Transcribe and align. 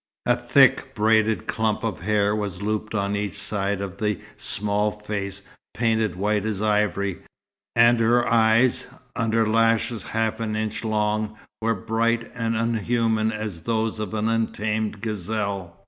A 0.25 0.35
thick, 0.35 0.95
braided 0.95 1.45
clump 1.45 1.83
of 1.83 1.99
hair 1.99 2.35
was 2.35 2.59
looped 2.59 2.95
on 2.95 3.15
each 3.15 3.35
side 3.37 3.81
of 3.81 3.97
the 3.97 4.19
small 4.35 4.89
face 4.91 5.43
painted 5.75 6.15
white 6.15 6.43
as 6.43 6.59
ivory, 6.59 7.19
and 7.75 7.99
her 7.99 8.27
eyes, 8.27 8.87
under 9.15 9.47
lashes 9.47 10.01
half 10.01 10.39
an 10.39 10.55
inch 10.55 10.83
long, 10.83 11.37
were 11.61 11.75
bright 11.75 12.27
and 12.33 12.55
unhuman 12.55 13.31
as 13.31 13.59
those 13.59 13.99
of 13.99 14.15
an 14.15 14.27
untamed 14.27 15.01
gazelle. 15.01 15.77